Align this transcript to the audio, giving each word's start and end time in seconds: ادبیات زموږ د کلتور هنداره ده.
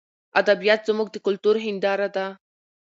ادبیات 0.41 0.81
زموږ 0.89 1.07
د 1.11 1.17
کلتور 1.25 1.55
هنداره 1.65 2.07
ده. 2.15 2.25